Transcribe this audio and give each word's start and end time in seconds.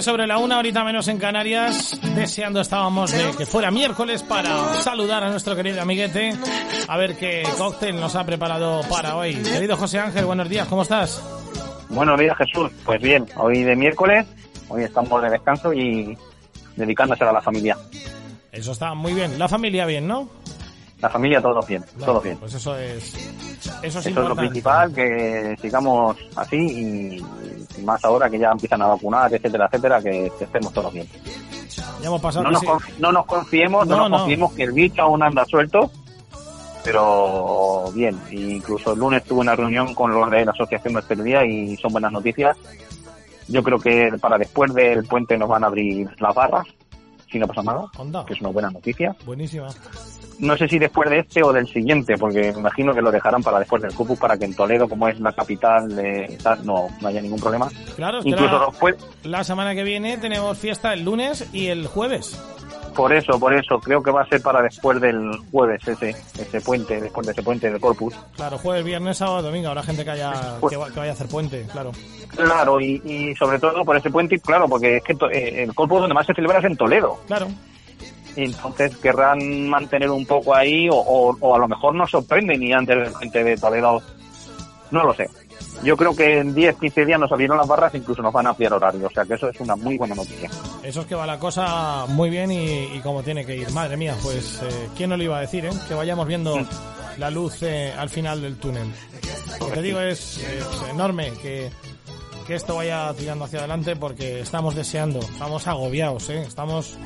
Sobre 0.00 0.26
la 0.26 0.38
una, 0.38 0.58
horita 0.58 0.82
menos 0.82 1.08
en 1.08 1.18
Canarias. 1.18 1.98
Deseando 2.14 2.60
estábamos 2.60 3.12
de 3.12 3.32
que 3.36 3.44
fuera 3.44 3.70
miércoles 3.70 4.22
para 4.22 4.74
saludar 4.82 5.22
a 5.22 5.30
nuestro 5.30 5.54
querido 5.54 5.82
amiguete. 5.82 6.32
A 6.88 6.96
ver 6.96 7.16
qué 7.16 7.42
cóctel 7.58 8.00
nos 8.00 8.16
ha 8.16 8.24
preparado 8.24 8.80
para 8.88 9.16
hoy. 9.16 9.34
Querido 9.34 9.76
José 9.76 9.98
Ángel, 9.98 10.24
buenos 10.24 10.48
días, 10.48 10.66
¿cómo 10.68 10.82
estás? 10.82 11.22
Buenos 11.90 12.18
días, 12.18 12.36
Jesús. 12.38 12.70
Pues 12.84 13.00
bien, 13.00 13.26
hoy 13.36 13.62
de 13.62 13.76
miércoles, 13.76 14.26
hoy 14.68 14.84
estamos 14.84 15.22
de 15.22 15.30
descanso 15.30 15.72
y 15.72 16.16
dedicándose 16.76 17.24
a 17.24 17.32
la 17.32 17.42
familia. 17.42 17.76
Eso 18.50 18.72
está 18.72 18.94
muy 18.94 19.12
bien. 19.12 19.38
La 19.38 19.48
familia 19.48 19.84
bien, 19.84 20.06
¿no? 20.06 20.28
La 21.04 21.10
familia 21.10 21.38
todo 21.38 21.60
bien, 21.68 21.84
todo 22.02 22.18
bien. 22.18 22.38
Pues 22.38 22.54
eso 22.54 22.74
es 22.78 23.14
eso 23.82 23.98
es, 23.98 24.06
eso 24.06 24.22
es 24.22 24.26
lo 24.26 24.34
principal, 24.34 24.90
que 24.90 25.54
sigamos 25.60 26.16
así 26.34 26.56
y, 26.56 27.82
más 27.82 28.02
ahora 28.06 28.30
que 28.30 28.38
ya 28.38 28.52
empiezan 28.52 28.80
a 28.80 28.86
vacunar, 28.86 29.30
etcétera, 29.30 29.66
etcétera, 29.66 30.00
que, 30.00 30.32
estemos 30.40 30.72
todos 30.72 30.90
bien. 30.94 31.06
Ya 32.00 32.06
hemos 32.06 32.22
pasado 32.22 32.44
no, 32.44 32.52
nos, 32.52 32.62
no 32.98 33.12
nos 33.12 33.26
confiemos, 33.26 33.86
no, 33.86 34.08
nos 34.08 34.20
confiemos 34.20 34.54
que 34.54 34.62
el 34.62 34.72
bicho 34.72 35.02
aún 35.02 35.22
anda 35.22 35.44
suelto, 35.44 35.90
pero 36.82 37.92
bien. 37.94 38.18
Incluso 38.30 38.94
el 38.94 38.98
lunes 38.98 39.24
tuve 39.24 39.40
una 39.40 39.54
reunión 39.54 39.94
con 39.94 40.10
los 40.10 40.30
de 40.30 40.46
la 40.46 40.52
Asociación 40.52 40.94
de 41.06 41.22
día 41.22 41.44
y 41.44 41.76
son 41.76 41.92
buenas 41.92 42.12
noticias. 42.12 42.56
Yo 43.48 43.62
creo 43.62 43.78
que 43.78 44.10
para 44.18 44.38
después 44.38 44.72
del 44.72 45.04
puente 45.04 45.36
nos 45.36 45.50
van 45.50 45.64
a 45.64 45.66
abrir 45.66 46.08
las 46.18 46.34
barras, 46.34 46.66
si 47.34 47.38
no 47.40 47.48
pasa 47.48 47.62
nada, 47.62 47.90
que 48.24 48.32
es 48.32 48.40
una 48.40 48.50
buena 48.50 48.70
noticia. 48.70 49.14
Buenísima 49.26 49.68
no 50.38 50.56
sé 50.56 50.68
si 50.68 50.78
después 50.78 51.08
de 51.10 51.20
este 51.20 51.42
o 51.42 51.52
del 51.52 51.66
siguiente, 51.66 52.16
porque 52.18 52.52
me 52.52 52.60
imagino 52.60 52.92
que 52.94 53.00
lo 53.00 53.10
dejarán 53.10 53.42
para 53.42 53.58
después 53.58 53.82
del 53.82 53.94
Cupus 53.94 54.18
para 54.18 54.36
que 54.36 54.44
en 54.44 54.54
Toledo, 54.54 54.88
como 54.88 55.08
es 55.08 55.18
la 55.20 55.32
capital, 55.32 55.94
de, 55.94 56.38
no, 56.64 56.88
no 57.00 57.08
haya 57.08 57.20
ningún 57.20 57.40
problema. 57.40 57.68
Claro, 57.96 58.20
Incluso 58.24 58.72
la, 58.82 58.96
la 59.22 59.44
semana 59.44 59.74
que 59.74 59.84
viene 59.84 60.18
tenemos 60.18 60.58
fiesta 60.58 60.92
el 60.92 61.04
lunes 61.04 61.48
y 61.52 61.68
el 61.68 61.86
jueves. 61.86 62.40
Por 62.94 63.12
eso, 63.12 63.38
por 63.38 63.54
eso, 63.54 63.78
creo 63.80 64.02
que 64.02 64.10
va 64.10 64.22
a 64.22 64.26
ser 64.26 64.40
para 64.42 64.62
después 64.62 65.00
del 65.00 65.36
jueves 65.50 65.86
ese, 65.86 66.10
ese 66.10 66.60
puente, 66.60 67.00
después 67.00 67.26
de 67.26 67.32
ese 67.32 67.42
puente 67.42 67.70
del 67.70 67.80
Corpus. 67.80 68.14
Claro, 68.36 68.58
jueves, 68.58 68.84
viernes, 68.84 69.18
sábado, 69.18 69.42
domingo, 69.42 69.68
habrá 69.68 69.82
gente 69.82 70.04
que, 70.04 70.10
haya, 70.10 70.32
que, 70.68 70.76
vaya 70.76 71.10
a 71.10 71.12
hacer 71.12 71.28
puente, 71.28 71.66
claro. 71.72 71.92
Claro, 72.36 72.80
y, 72.80 73.02
y 73.04 73.34
sobre 73.36 73.58
todo 73.58 73.84
por 73.84 73.96
ese 73.96 74.10
puente, 74.10 74.38
claro, 74.38 74.68
porque 74.68 74.96
es 74.96 75.02
que 75.02 75.16
eh, 75.32 75.62
el 75.62 75.74
Corpus 75.74 76.00
donde 76.00 76.14
más 76.14 76.26
se 76.26 76.34
celebra 76.34 76.58
es 76.58 76.64
en 76.64 76.76
Toledo. 76.76 77.18
Claro 77.26 77.48
entonces 78.36 78.96
querrán 78.96 79.68
mantener 79.68 80.10
un 80.10 80.26
poco 80.26 80.54
ahí 80.54 80.88
o, 80.90 81.54
a 81.54 81.58
lo 81.58 81.68
mejor 81.68 81.94
nos 81.94 82.10
sorprenden 82.10 82.62
y 82.62 82.72
antes 82.72 82.96
de 82.96 83.18
gente 83.18 83.44
de 83.44 83.56
Toledo 83.56 84.02
no 84.90 85.04
lo 85.04 85.14
sé 85.14 85.28
yo 85.84 85.96
creo 85.96 86.16
que 86.16 86.38
en 86.38 86.54
10, 86.54 86.76
15 86.78 87.04
días 87.04 87.20
nos 87.20 87.30
abrieron 87.30 87.56
las 87.58 87.66
barras 87.66 87.94
incluso 87.94 88.22
nos 88.22 88.32
van 88.32 88.46
a 88.46 88.50
ampliar 88.50 88.72
horario. 88.72 89.06
O 89.06 89.10
sea 89.10 89.24
que 89.24 89.34
eso 89.34 89.48
es 89.48 89.60
una 89.60 89.76
muy 89.76 89.96
buena 89.96 90.14
noticia. 90.14 90.50
Eso 90.82 91.00
es 91.02 91.06
que 91.06 91.14
va 91.14 91.26
la 91.26 91.38
cosa 91.38 92.06
muy 92.08 92.30
bien 92.30 92.50
y, 92.50 93.00
como 93.02 93.22
tiene 93.22 93.44
que 93.44 93.56
ir. 93.56 93.70
Madre 93.70 93.96
mía, 93.96 94.16
pues 94.22 94.62
eh, 94.62 94.88
¿quién 94.96 95.10
no 95.10 95.16
lo 95.16 95.22
iba 95.22 95.38
a 95.38 95.40
decir? 95.40 95.64
Eh? 95.66 95.70
Que 95.86 95.94
vayamos 95.94 96.26
viendo 96.26 96.56
mm. 96.56 96.66
la 97.18 97.30
luz 97.30 97.62
eh, 97.62 97.92
al 97.96 98.08
final 98.08 98.40
del 98.40 98.56
túnel. 98.56 98.88
Lo 99.60 99.66
que 99.66 99.72
te 99.72 99.82
digo 99.82 100.00
es, 100.00 100.38
es 100.38 100.90
enorme 100.90 101.32
que 101.42 101.70
que 102.46 102.54
esto 102.54 102.76
vaya 102.76 103.12
tirando 103.14 103.44
hacia 103.44 103.60
adelante 103.60 103.96
porque 103.96 104.40
estamos 104.40 104.74
deseando, 104.74 105.20
estamos 105.20 105.66
agobiados, 105.66 106.28
¿eh? 106.30 106.42
estamos 106.42 106.98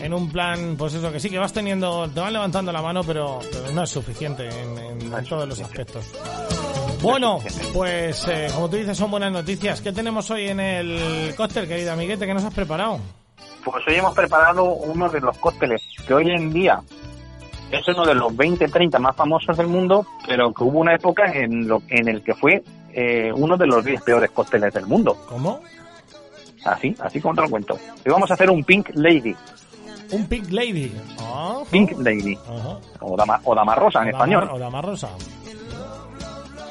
en 0.00 0.14
un 0.14 0.30
plan, 0.30 0.76
pues 0.78 0.94
eso, 0.94 1.12
que 1.12 1.20
sí 1.20 1.28
que 1.28 1.38
vas 1.38 1.52
teniendo, 1.52 2.08
te 2.08 2.20
van 2.20 2.32
levantando 2.32 2.72
la 2.72 2.80
mano, 2.80 3.04
pero, 3.04 3.40
no 3.74 3.82
es 3.82 3.90
suficiente 3.90 4.48
en, 4.48 5.10
todos 5.28 5.48
los 5.48 5.60
aspectos. 5.60 6.04
Bueno, 7.02 7.40
pues 7.74 8.26
eh, 8.28 8.48
como 8.54 8.68
tú 8.68 8.76
dices, 8.76 8.96
son 8.96 9.10
buenas 9.10 9.32
noticias. 9.32 9.80
¿Qué 9.80 9.92
tenemos 9.92 10.30
hoy 10.30 10.48
en 10.48 10.60
el 10.60 11.34
cóctel, 11.36 11.66
querido 11.66 11.92
amiguete? 11.92 12.26
¿Qué 12.26 12.34
nos 12.34 12.44
has 12.44 12.54
preparado? 12.54 12.98
Pues 13.64 13.86
hoy 13.86 13.94
hemos 13.94 14.14
preparado 14.14 14.64
uno 14.64 15.08
de 15.08 15.20
los 15.20 15.36
cócteles 15.38 15.82
que 16.06 16.14
hoy 16.14 16.30
en 16.30 16.52
día 16.52 16.80
es 17.70 17.86
uno 17.88 18.04
de 18.04 18.14
los 18.14 18.34
20, 18.36 18.68
30 18.68 18.98
más 18.98 19.14
famosos 19.14 19.56
del 19.56 19.68
mundo, 19.68 20.06
pero 20.26 20.52
que 20.52 20.64
hubo 20.64 20.80
una 20.80 20.94
época 20.94 21.32
en, 21.32 21.68
lo, 21.68 21.82
en 21.88 22.08
el 22.08 22.22
que 22.22 22.34
fue 22.34 22.62
eh, 22.92 23.30
uno 23.34 23.56
de 23.56 23.66
los 23.66 23.84
10 23.84 24.02
peores 24.02 24.30
cócteles 24.30 24.74
del 24.74 24.86
mundo. 24.86 25.16
¿Cómo? 25.28 25.60
Así, 26.64 26.94
así 27.00 27.20
como 27.20 27.34
te 27.34 27.42
lo 27.42 27.50
cuento. 27.50 27.78
Y 28.04 28.10
vamos 28.10 28.30
a 28.30 28.34
hacer 28.34 28.50
un 28.50 28.64
Pink 28.64 28.90
Lady. 28.94 29.34
Un 30.12 30.26
Pink 30.26 30.50
Lady. 30.50 30.92
Pink 31.70 31.92
Lady. 31.98 32.36
O, 33.00 33.16
dama, 33.16 33.40
o 33.44 33.54
dama 33.54 33.74
rosa 33.74 34.02
en 34.02 34.08
español. 34.08 34.50
O 34.52 34.58
dama 34.58 34.82
rosa. 34.82 35.08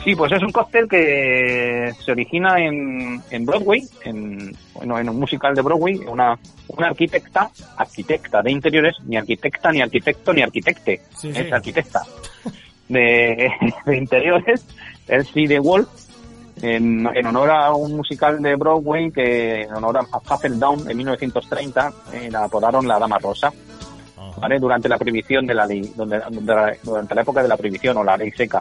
Sí, 0.04 0.16
pues 0.16 0.32
es 0.32 0.42
un 0.42 0.52
cóctel 0.52 0.88
que 0.88 1.92
se 2.04 2.12
origina 2.12 2.58
en, 2.58 3.22
en 3.30 3.46
Broadway, 3.46 3.82
en, 4.06 4.56
bueno, 4.74 4.98
en 4.98 5.10
un 5.10 5.20
musical 5.20 5.54
de 5.54 5.62
Broadway, 5.62 5.96
una, 6.08 6.40
una 6.70 6.88
arquitecta, 6.88 7.50
arquitecta 7.76 8.42
de 8.42 8.52
interiores, 8.52 8.96
ni 9.06 9.18
arquitecta, 9.18 9.72
ni 9.72 9.82
arquitecto, 9.82 10.34
ni 10.34 10.42
arquitecte, 10.42 11.02
es 11.24 11.52
arquitecta 11.52 12.04
de, 12.88 13.52
de 13.86 13.98
interiores, 13.98 14.66
Elsie 15.08 15.48
de 15.48 15.60
Wolf, 15.60 15.90
en, 16.62 17.08
en, 17.14 17.26
honor 17.26 17.50
a 17.52 17.74
un 17.74 17.96
musical 17.96 18.42
de 18.42 18.56
Broadway 18.56 19.12
que 19.12 19.62
en 19.62 19.74
honor 19.74 19.98
a 19.98 20.50
Down 20.50 20.90
en 20.90 20.98
1930 20.98 21.94
eh, 22.14 22.30
la 22.32 22.46
apodaron 22.46 22.88
la 22.88 23.00
Dama 23.00 23.18
Rosa. 23.18 23.52
¿Vale? 24.40 24.60
Durante 24.60 24.90
la 24.90 24.98
prohibición 24.98 25.46
de 25.46 25.54
la 25.54 25.66
ley, 25.66 25.82
donde, 25.96 26.22
durante 26.84 27.16
la 27.16 27.22
época 27.22 27.42
de 27.42 27.48
la 27.48 27.58
prohibición 27.58 27.98
o 27.98 28.04
la 28.04 28.18
ley 28.18 28.32
seca. 28.32 28.60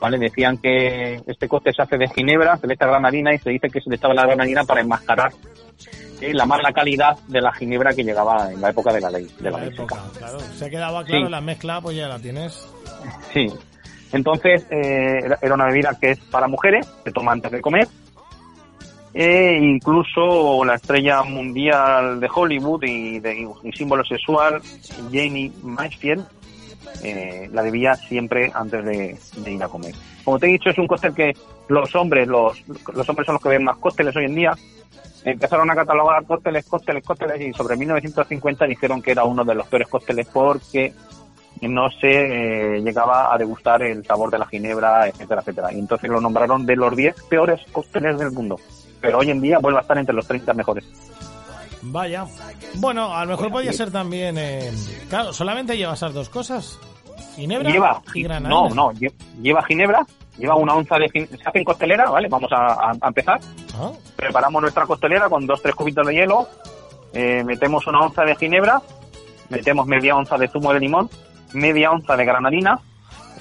¿vale? 0.00 0.18
Decían 0.18 0.58
que 0.58 1.20
este 1.26 1.48
coste 1.48 1.72
se 1.72 1.82
hace 1.82 1.96
de 1.96 2.08
ginebra, 2.08 2.56
se 2.56 2.66
le 2.66 2.74
echa 2.74 2.86
granadina 2.86 3.34
y 3.34 3.38
se 3.38 3.50
dice 3.50 3.68
que 3.68 3.80
se 3.80 3.90
le 3.90 3.96
echaba 3.96 4.14
la 4.14 4.26
granadina 4.26 4.64
para 4.64 4.80
enmascarar 4.80 5.32
eh, 6.20 6.32
la 6.34 6.46
mala 6.46 6.72
calidad 6.72 7.18
de 7.28 7.40
la 7.40 7.52
ginebra 7.52 7.94
que 7.94 8.04
llegaba 8.04 8.52
en 8.52 8.60
la 8.60 8.70
época 8.70 8.92
de 8.92 9.00
la 9.00 9.10
ley, 9.10 9.28
de 9.40 9.50
la, 9.50 9.58
ley 9.58 9.70
seca. 9.76 9.96
Claro. 10.18 10.40
Se 10.40 10.70
quedaba 10.70 11.04
claro 11.04 11.28
la 11.28 11.40
mezcla, 11.40 11.80
pues 11.80 11.96
ya 11.96 12.08
la 12.08 12.18
tienes. 12.18 12.68
Sí, 13.32 13.50
entonces, 14.14 14.64
eh, 14.70 15.28
era 15.42 15.54
una 15.54 15.66
bebida 15.66 15.98
que 16.00 16.12
es 16.12 16.20
para 16.20 16.46
mujeres, 16.46 16.86
se 17.02 17.10
toma 17.10 17.32
antes 17.32 17.50
de 17.50 17.60
comer. 17.60 17.88
E 19.14 19.60
incluso 19.62 20.64
la 20.64 20.74
estrella 20.74 21.22
mundial 21.22 22.18
de 22.18 22.28
Hollywood 22.34 22.82
y 22.82 23.20
de 23.20 23.48
símbolo 23.72 24.04
sexual, 24.04 24.60
Jamie 25.12 25.52
Mansfield, 25.62 26.26
eh, 27.04 27.48
la 27.52 27.62
bebía 27.62 27.94
siempre 27.94 28.50
antes 28.52 28.84
de, 28.84 29.16
ir 29.46 29.62
a 29.62 29.68
comer. 29.68 29.94
Como 30.24 30.40
te 30.40 30.46
he 30.46 30.52
dicho, 30.52 30.70
es 30.70 30.78
un 30.78 30.88
cóctel 30.88 31.14
que 31.14 31.32
los 31.68 31.94
hombres, 31.94 32.26
los, 32.26 32.60
los 32.66 33.08
hombres 33.08 33.26
son 33.26 33.34
los 33.34 33.42
que 33.42 33.50
ven 33.50 33.62
más 33.62 33.76
cócteles 33.76 34.16
hoy 34.16 34.24
en 34.24 34.34
día. 34.34 34.52
Empezaron 35.24 35.70
a 35.70 35.76
catalogar 35.76 36.24
cócteles, 36.24 36.66
cócteles, 36.66 37.04
cócteles 37.04 37.40
y 37.40 37.52
sobre 37.52 37.76
1950 37.76 38.66
dijeron 38.66 39.00
que 39.00 39.12
era 39.12 39.24
uno 39.24 39.44
de 39.44 39.54
los 39.54 39.66
peores 39.68 39.88
cócteles 39.88 40.26
porque 40.26 40.92
no 41.62 41.88
se 41.88 42.76
eh, 42.76 42.80
llegaba 42.82 43.32
a 43.32 43.38
degustar 43.38 43.82
el 43.82 44.04
sabor 44.04 44.30
de 44.30 44.38
la 44.38 44.46
ginebra, 44.46 45.06
etcétera, 45.06 45.40
etcétera. 45.40 45.72
Y 45.72 45.78
entonces 45.78 46.10
lo 46.10 46.20
nombraron 46.20 46.66
de 46.66 46.76
los 46.76 46.94
10 46.96 47.14
peores 47.28 47.60
cócteles 47.72 48.18
del 48.18 48.32
mundo. 48.32 48.58
Pero 49.04 49.18
hoy 49.18 49.30
en 49.30 49.40
día 49.40 49.58
vuelve 49.58 49.78
a 49.78 49.82
estar 49.82 49.98
entre 49.98 50.14
los 50.14 50.26
30 50.26 50.54
mejores. 50.54 50.84
Vaya. 51.82 52.26
Bueno, 52.76 53.14
a 53.14 53.24
lo 53.24 53.32
mejor 53.32 53.50
podría 53.52 53.72
ser 53.72 53.90
también... 53.90 54.36
Eh, 54.38 54.72
claro, 55.08 55.32
solamente 55.32 55.76
lleva 55.76 55.94
esas 55.94 56.14
dos 56.14 56.28
cosas. 56.28 56.78
Ginebra 57.36 57.70
lleva, 57.70 58.02
y 58.14 58.22
granada. 58.22 58.48
No, 58.48 58.68
no, 58.70 58.92
lleva 59.42 59.62
ginebra, 59.64 60.06
lleva 60.38 60.54
una 60.54 60.74
onza 60.74 60.96
de. 60.98 61.08
Se 61.08 61.48
hace 61.48 61.58
en 61.58 61.64
costelera, 61.64 62.08
¿vale? 62.08 62.28
Vamos 62.28 62.50
a, 62.52 62.92
empezar. 63.06 63.40
Ah. 63.74 63.90
Preparamos 64.16 64.62
nuestra 64.62 64.86
costelera 64.86 65.28
con 65.28 65.44
dos, 65.46 65.60
tres 65.60 65.74
cubitos 65.74 66.06
de 66.06 66.14
hielo. 66.14 66.48
Eh, 67.12 67.42
metemos 67.44 67.86
una 67.88 68.00
onza 68.00 68.22
de 68.22 68.36
ginebra. 68.36 68.80
Metemos 69.48 69.86
media 69.86 70.16
onza 70.16 70.38
de 70.38 70.48
zumo 70.48 70.72
de 70.72 70.80
limón 70.80 71.10
media 71.54 71.90
onza 71.90 72.16
de 72.16 72.24
granadina, 72.24 72.80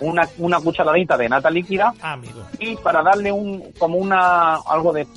una, 0.01 0.27
una 0.39 0.59
cucharadita 0.59 1.15
de 1.17 1.29
nata 1.29 1.49
líquida 1.49 1.93
ah, 2.01 2.17
y 2.59 2.75
para 2.77 3.01
darle 3.03 3.31
un 3.31 3.71
como 3.77 3.97
una 3.97 4.55
algo 4.55 4.91
de 4.91 5.07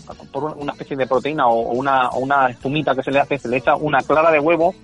una 0.56 0.72
especie 0.72 0.96
de 0.96 1.06
proteína 1.06 1.46
o 1.46 1.72
una, 1.72 2.10
una 2.10 2.48
espumita 2.50 2.94
que 2.94 3.02
se 3.02 3.10
le 3.10 3.20
hace 3.20 3.38
se 3.38 3.48
le 3.48 3.56
echa 3.58 3.74
una 3.76 3.98
clara 4.00 4.30
de 4.30 4.38
huevo 4.38 4.74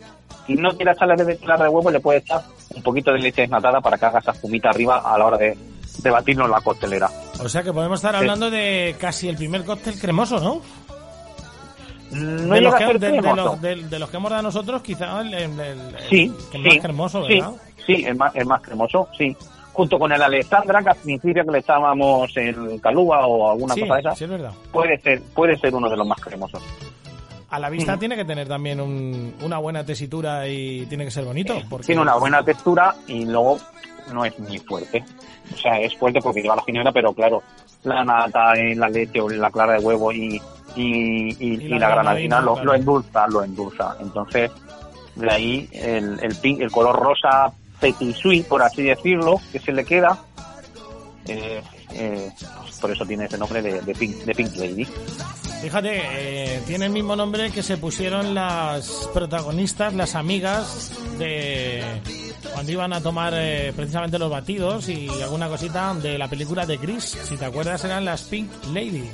si 0.46 0.54
no 0.54 0.70
quiere 0.76 0.92
echarle 0.92 1.24
de 1.24 1.36
clara 1.36 1.64
de 1.64 1.70
huevo 1.70 1.90
le 1.90 2.00
puede 2.00 2.18
echar 2.18 2.42
un 2.74 2.82
poquito 2.82 3.12
de 3.12 3.18
leche 3.20 3.42
desnatada 3.42 3.80
para 3.80 3.98
que 3.98 4.06
haga 4.06 4.18
esa 4.18 4.32
espumita 4.32 4.70
arriba 4.70 4.98
a 5.04 5.16
la 5.18 5.26
hora 5.26 5.36
de, 5.38 5.56
de 5.98 6.10
batirnos 6.10 6.48
la 6.48 6.60
costelera 6.62 7.08
O 7.42 7.48
sea 7.48 7.62
que 7.62 7.72
podemos 7.72 7.98
estar 8.00 8.16
hablando 8.16 8.50
de 8.50 8.96
casi 8.98 9.28
el 9.28 9.36
primer 9.36 9.64
cóctel 9.64 9.98
cremoso, 10.00 10.40
¿no? 10.40 10.60
No 12.10 12.54
de, 12.54 12.60
los 12.60 12.74
que, 12.74 12.84
de- 12.98 12.98
de 12.98 13.22
los, 13.22 13.60
de- 13.62 13.98
los 13.98 14.10
que 14.10 14.16
hemos 14.18 14.30
dado 14.30 14.42
nosotros, 14.42 14.82
quizá 14.82 15.20
el, 15.22 15.32
el- 15.32 15.58
el- 15.60 15.96
Sí, 16.10 16.30
el 16.52 16.62
sí, 16.62 16.68
más 16.68 16.78
cremoso, 16.82 17.26
sí, 17.26 17.34
¿verdad? 17.40 17.52
sí, 17.86 18.04
el 18.04 18.16
más, 18.16 18.36
el 18.36 18.46
más 18.46 18.60
cremoso, 18.60 19.08
sí. 19.16 19.34
Junto 19.72 19.98
con 19.98 20.12
el 20.12 20.20
Alexandra, 20.22 20.82
que 20.82 20.90
al 20.90 20.96
principio 20.96 21.44
que 21.44 21.50
le 21.50 21.58
echábamos 21.58 22.36
en 22.36 22.78
Calúa 22.78 23.26
o 23.26 23.50
alguna 23.52 23.74
sí, 23.74 23.80
cosa 23.80 23.94
de 23.94 24.00
esa, 24.00 24.14
sí, 24.14 24.24
es 24.24 24.30
verdad. 24.30 24.52
puede 24.70 24.98
ser, 24.98 25.22
puede 25.34 25.56
ser 25.58 25.74
uno 25.74 25.88
de 25.88 25.96
los 25.96 26.06
más 26.06 26.20
cremosos. 26.20 26.62
A 27.50 27.58
la 27.58 27.68
Mm. 27.68 27.72
vista 27.72 27.96
tiene 27.98 28.16
que 28.16 28.24
tener 28.24 28.48
también 28.48 28.80
un- 28.80 29.34
una 29.42 29.58
buena 29.58 29.84
tesitura 29.84 30.46
y 30.48 30.84
tiene 30.86 31.04
que 31.04 31.10
ser 31.10 31.24
bonito. 31.24 31.54
Porque... 31.70 31.86
Tiene 31.86 32.02
una 32.02 32.16
buena 32.16 32.42
textura 32.42 32.94
y 33.06 33.24
luego 33.24 33.58
no 34.12 34.24
es 34.24 34.38
muy 34.38 34.58
fuerte. 34.58 35.02
O 35.54 35.56
sea, 35.56 35.78
es 35.80 35.94
fuerte 35.96 36.20
porque 36.22 36.42
lleva 36.42 36.56
la 36.56 36.62
ginebra, 36.64 36.92
pero 36.92 37.12
claro, 37.12 37.42
la 37.84 38.04
nata, 38.04 38.54
eh, 38.54 38.74
la 38.74 38.88
leche 38.88 39.20
o 39.20 39.28
la 39.28 39.50
clara 39.50 39.74
de 39.74 39.84
huevo 39.84 40.12
y, 40.12 40.40
y, 40.76 41.36
y- 41.38 41.54
Y 41.64 41.68
la 41.68 41.78
la, 41.78 41.88
granadina, 41.88 41.94
granadina 42.36 42.40
lo, 42.40 42.52
claro. 42.54 42.64
lo 42.66 42.74
endulza, 42.74 43.26
lo 43.28 43.42
endulza. 43.44 43.96
Entonces, 44.00 44.50
de 45.16 45.30
ahí 45.30 45.68
el, 45.72 46.20
el, 46.22 46.34
pink- 46.36 46.60
el 46.62 46.70
color 46.70 46.96
rosa 46.98 47.52
petit 47.82 48.14
suisse, 48.16 48.46
por 48.46 48.62
así 48.62 48.82
decirlo, 48.82 49.40
que 49.52 49.58
se 49.58 49.72
le 49.72 49.84
queda. 49.84 50.18
eh, 51.26 51.60
eh, 51.94 52.30
pues 52.62 52.78
por 52.80 52.90
eso 52.90 53.04
tiene 53.04 53.26
ese 53.26 53.36
nombre 53.36 53.60
de, 53.60 53.80
de 53.82 53.94
Pink, 53.94 54.16
de 54.24 54.34
Pink 54.34 54.56
Lady. 54.56 54.86
Fíjate, 55.60 56.00
eh, 56.56 56.62
tiene 56.66 56.86
el 56.86 56.90
mismo 56.92 57.14
nombre 57.14 57.50
que 57.50 57.62
se 57.62 57.76
pusieron 57.76 58.34
las 58.34 59.08
protagonistas, 59.14 59.92
las 59.94 60.14
amigas 60.16 60.90
de 61.18 61.84
cuando 62.52 62.72
iban 62.72 62.92
a 62.92 63.00
tomar 63.00 63.32
eh, 63.36 63.72
precisamente 63.76 64.18
los 64.18 64.28
batidos 64.30 64.88
y 64.88 65.08
alguna 65.22 65.48
cosita 65.48 65.94
de 65.94 66.18
la 66.18 66.28
película 66.28 66.66
de 66.66 66.78
Gris. 66.78 67.04
Si 67.24 67.36
te 67.36 67.44
acuerdas, 67.44 67.84
eran 67.84 68.04
las 68.04 68.22
Pink 68.22 68.50
Lady. 68.72 69.08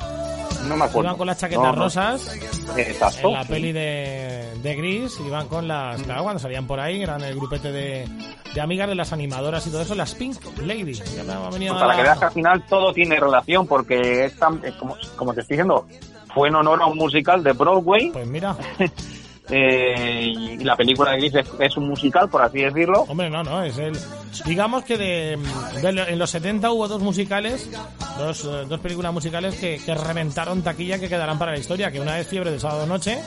No 0.68 0.76
me 0.76 0.84
acuerdo. 0.86 1.08
Iban 1.08 1.16
con 1.18 1.26
las 1.26 1.38
chaquetas 1.38 1.62
No, 1.64 1.72
no. 1.72 1.82
rosas 1.82 2.32
Exacto. 2.76 3.28
en 3.28 3.34
la 3.34 3.42
sí. 3.42 3.48
peli 3.52 3.72
de, 3.72 4.48
de 4.62 4.74
Gris. 4.76 5.20
Iban 5.26 5.48
con 5.48 5.68
las. 5.68 6.02
Claro, 6.02 6.22
cuando 6.22 6.40
salían 6.40 6.66
por 6.66 6.80
ahí, 6.80 7.02
eran 7.02 7.22
el 7.22 7.34
grupete 7.34 7.70
de, 7.70 8.08
de 8.58 8.62
amigas 8.62 8.88
de 8.88 8.96
las 8.96 9.12
animadoras 9.12 9.64
y 9.68 9.70
todo 9.70 9.82
eso, 9.82 9.94
las 9.94 10.16
Pink 10.16 10.36
Lady. 10.66 10.94
Ya 10.94 11.22
me 11.22 11.32
ha 11.32 11.48
venido 11.48 11.74
Pues 11.74 11.80
para 11.84 11.92
a- 11.92 11.96
que 11.96 12.02
veas 12.02 12.18
que 12.18 12.24
al 12.24 12.32
final 12.32 12.64
todo 12.68 12.92
tiene 12.92 13.14
relación, 13.20 13.68
porque 13.68 14.24
es 14.24 14.34
tan- 14.36 14.60
como, 14.80 14.96
como 15.14 15.32
te 15.32 15.42
estoy 15.42 15.54
diciendo, 15.58 15.86
fue 16.34 16.48
en 16.48 16.56
honor 16.56 16.82
a 16.82 16.86
un 16.86 16.98
musical 16.98 17.44
de 17.44 17.52
Broadway, 17.52 18.10
Pues 18.10 18.26
mira, 18.26 18.56
eh, 19.50 20.32
y 20.34 20.64
la 20.64 20.76
película 20.76 21.12
de 21.12 21.18
Gris 21.18 21.34
es, 21.36 21.46
es 21.58 21.76
un 21.76 21.88
musical, 21.88 22.28
por 22.28 22.42
así 22.42 22.58
decirlo. 22.60 23.02
Hombre, 23.08 23.30
no, 23.30 23.42
no, 23.42 23.62
es 23.62 23.78
el... 23.78 23.96
Digamos 24.44 24.84
que 24.84 24.98
de, 24.98 25.38
de 25.80 25.88
en 25.88 26.18
los 26.18 26.30
70 26.30 26.70
hubo 26.70 26.86
dos 26.86 27.00
musicales, 27.02 27.68
dos, 28.18 28.44
eh, 28.44 28.64
dos 28.68 28.80
películas 28.80 29.12
musicales 29.12 29.54
que, 29.56 29.80
que 29.84 29.94
reventaron 29.94 30.62
taquilla 30.62 30.98
que 30.98 31.08
quedarán 31.08 31.38
para 31.38 31.52
la 31.52 31.58
historia, 31.58 31.90
que 31.90 32.00
una 32.00 32.18
es 32.20 32.26
Fiebre 32.26 32.50
del 32.50 32.60
Sábado 32.60 32.86
Noche, 32.86 33.18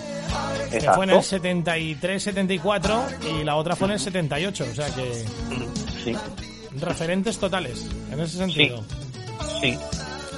que 0.72 0.90
fue 0.92 1.06
en 1.06 1.12
el 1.12 1.18
73-74 1.20 3.40
y 3.40 3.44
la 3.44 3.56
otra 3.56 3.76
fue 3.76 3.88
en 3.88 3.94
el 3.94 4.00
78, 4.00 4.66
o 4.72 4.76
sea 4.76 4.88
que 4.94 5.26
Sí, 6.04 6.16
referentes 6.80 7.38
totales, 7.38 7.88
en 8.12 8.20
ese 8.20 8.38
sentido. 8.38 8.84
sí. 9.62 9.78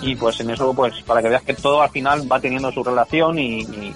Y 0.05 0.15
pues 0.15 0.39
en 0.39 0.49
eso, 0.49 0.73
pues 0.73 0.93
para 1.03 1.21
que 1.21 1.29
veas 1.29 1.43
que 1.43 1.53
todo 1.53 1.81
al 1.81 1.89
final 1.89 2.31
va 2.31 2.39
teniendo 2.39 2.71
su 2.71 2.83
relación 2.83 3.37
y, 3.39 3.61
y- 3.61 3.95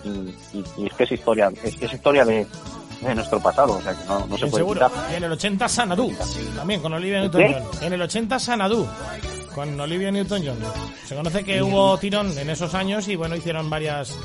y- 0.53 0.85
es 0.87 0.93
que 0.93 1.03
es 1.03 1.11
historia, 1.11 1.51
es 1.63 1.75
que 1.75 1.85
es 1.85 1.93
historia 1.93 2.23
de, 2.25 2.45
de 3.01 3.15
nuestro 3.15 3.39
pasado, 3.39 3.73
o 3.73 3.81
sea 3.81 3.93
que 3.93 4.03
no, 4.05 4.19
no 4.27 4.37
se 4.37 4.47
puede 4.47 4.63
seguro. 4.63 4.87
quitar. 4.89 5.13
En 5.15 5.23
el 5.23 5.31
80 5.31 5.67
Sanadú, 5.67 6.13
también 6.55 6.81
con 6.81 6.93
Olivia. 6.93 7.21
Newton-John. 7.21 7.63
En 7.81 7.93
el 7.93 8.01
80 8.01 8.39
Sanadú, 8.39 8.87
con 9.53 9.79
Olivia 9.79 10.11
Newton-John. 10.11 10.57
Se 11.05 11.15
conoce 11.15 11.43
que 11.43 11.61
hubo 11.61 11.97
tirón 11.97 12.37
en 12.37 12.49
esos 12.49 12.73
años 12.73 13.07
y 13.07 13.15
bueno, 13.15 13.35
hicieron 13.35 13.69
varias 13.69 14.15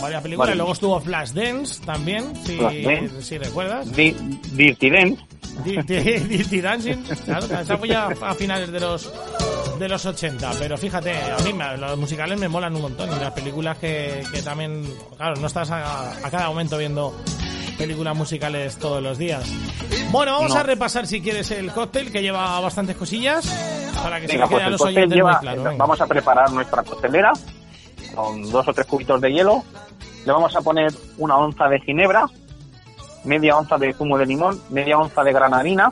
varias 0.00 0.22
películas. 0.22 0.48
Vale. 0.48 0.56
Luego 0.56 0.72
estuvo 0.72 1.00
Flashdance 1.00 1.80
también, 1.84 2.32
si, 2.44 2.56
Flashdance. 2.56 3.22
si 3.22 3.38
recuerdas. 3.38 3.92
Di- 3.94 4.16
Dirty 4.52 4.90
Dance, 4.90 5.22
Di- 5.64 5.76
di- 5.82 6.00
Dirty 6.38 6.60
Dancing, 6.60 7.02
claro, 7.24 7.46
esa 7.46 7.76
fue 7.76 7.88
ya 7.88 8.08
a 8.22 8.34
finales 8.34 8.70
de 8.72 8.80
los 8.80 9.10
de 9.80 9.88
los 9.88 10.04
80, 10.06 10.52
pero 10.58 10.76
fíjate, 10.78 11.12
a 11.32 11.38
mí 11.44 11.52
me- 11.52 11.76
los 11.76 11.98
musicales 11.98 12.38
me 12.38 12.48
molan 12.48 12.76
un 12.76 12.82
montón 12.82 13.08
y 13.10 13.18
las 13.18 13.32
películas 13.32 13.78
que, 13.78 14.22
que 14.32 14.42
también, 14.42 14.84
claro, 15.16 15.34
no 15.40 15.46
estás 15.48 15.70
a, 15.70 16.12
a 16.24 16.30
cada 16.30 16.48
momento 16.48 16.78
viendo 16.78 17.12
películas 17.78 18.14
musicales 18.16 18.76
todos 18.76 19.02
los 19.02 19.16
días. 19.18 19.42
Bueno, 20.10 20.32
vamos 20.32 20.52
No. 20.54 20.60
a 20.60 20.62
repasar 20.62 21.06
si 21.06 21.20
quieres 21.22 21.50
el 21.50 21.72
cóctel 21.72 22.12
que 22.12 22.20
lleva 22.22 22.60
bastantes 22.60 22.96
cosillas 22.96 23.46
para 24.02 24.20
que 24.20 24.26
Venga, 24.26 24.44
se 24.46 24.50
pues 24.50 24.58
quede 24.60 24.66
a 24.66 24.70
los 24.70 24.80
oyentes 24.82 25.16
lleva, 25.16 25.32
muy 25.32 25.40
claro. 25.40 25.62
venga. 25.64 25.76
vamos 25.78 26.00
a 26.00 26.06
preparar 26.06 26.52
nuestra 26.52 26.82
costelera 26.82 27.32
con 28.14 28.50
dos 28.50 28.68
o 28.68 28.72
tres 28.74 28.86
cubitos 28.86 29.20
de 29.20 29.32
hielo. 29.32 29.64
Le 30.26 30.32
vamos 30.32 30.54
a 30.54 30.60
poner 30.60 30.92
una 31.16 31.36
onza 31.38 31.68
de 31.68 31.80
ginebra, 31.80 32.26
media 33.24 33.56
onza 33.56 33.78
de 33.78 33.92
zumo 33.94 34.18
de 34.18 34.26
limón, 34.26 34.60
media 34.70 34.98
onza 34.98 35.22
de 35.24 35.32
granadina. 35.32 35.90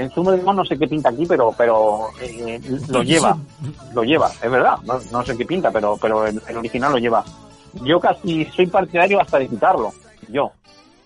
El 0.00 0.10
zumo 0.10 0.30
de 0.30 0.38
limón 0.38 0.56
no 0.56 0.64
sé 0.64 0.78
qué 0.78 0.88
pinta 0.88 1.10
aquí, 1.10 1.26
pero 1.26 1.52
pero 1.56 2.08
eh, 2.22 2.58
lo 2.88 3.02
lleva, 3.02 3.36
lo 3.94 4.02
lleva, 4.02 4.30
es 4.42 4.50
verdad. 4.50 4.78
No, 4.84 4.98
no 5.12 5.22
sé 5.24 5.36
qué 5.36 5.44
pinta, 5.44 5.70
pero 5.70 5.98
pero 6.00 6.26
el, 6.26 6.40
el 6.48 6.56
original 6.56 6.92
lo 6.92 6.98
lleva. 6.98 7.22
Yo 7.84 8.00
casi 8.00 8.46
soy 8.46 8.66
partidario 8.66 9.20
hasta 9.20 9.38
de 9.38 9.48
quitarlo. 9.48 9.92
Yo, 10.28 10.52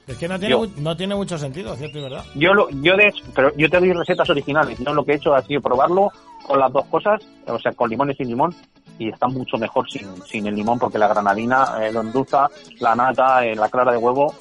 Es 0.06 0.16
que 0.16 0.28
no 0.28 0.38
tiene, 0.38 0.52
yo. 0.52 0.66
no 0.76 0.96
tiene 0.96 1.14
mucho 1.16 1.36
sentido, 1.36 1.74
¿cierto 1.74 1.98
y 1.98 2.02
verdad? 2.02 2.24
yo 2.36 2.54
lo, 2.54 2.70
yo 2.70 2.96
de 2.96 3.08
hecho, 3.08 3.24
pero 3.34 3.52
yo 3.56 3.68
te 3.68 3.80
doy 3.80 3.92
recetas 3.92 4.30
originales. 4.30 4.78
Yo 4.78 4.94
lo 4.94 5.04
que 5.04 5.12
he 5.12 5.16
hecho 5.16 5.34
ha 5.34 5.42
sido 5.42 5.60
probarlo 5.60 6.12
con 6.46 6.60
las 6.60 6.72
dos 6.72 6.84
cosas, 6.86 7.20
o 7.46 7.58
sea, 7.58 7.72
con 7.72 7.90
limón 7.90 8.10
y 8.12 8.14
sin 8.14 8.28
limón, 8.28 8.54
y 8.98 9.08
está 9.08 9.26
mucho 9.26 9.56
mejor 9.58 9.90
sin, 9.90 10.22
sin 10.24 10.46
el 10.46 10.54
limón 10.54 10.78
porque 10.78 10.98
la 10.98 11.08
granadina 11.08 11.78
eh, 11.82 11.90
lo 11.92 12.02
endulza, 12.02 12.48
la 12.78 12.94
nata, 12.94 13.44
eh, 13.44 13.56
la 13.56 13.68
clara 13.68 13.90
de 13.90 13.98
huevo. 13.98 14.32